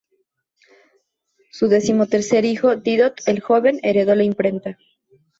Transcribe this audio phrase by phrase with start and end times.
[1.51, 4.79] Su decimotercer hijo, Didot el joven, heredó la imprenta.